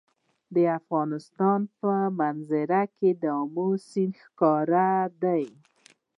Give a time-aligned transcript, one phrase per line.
[0.55, 4.89] د افغانستان په منظره کې آمو سیند ښکاره
[5.23, 5.43] دی.